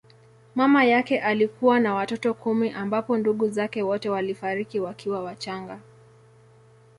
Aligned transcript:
Mama 0.55 0.83
yake 0.85 1.19
alikuwa 1.21 1.79
na 1.79 1.93
watoto 1.93 2.33
kumi 2.33 2.69
ambapo 2.69 3.17
ndugu 3.17 3.49
zake 3.49 3.83
wote 3.83 4.09
walifariki 4.09 4.79
wakiwa 4.79 5.23
wachanga. 5.23 5.79